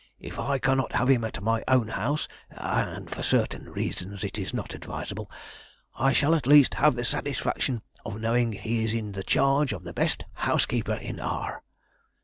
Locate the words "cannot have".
0.57-1.09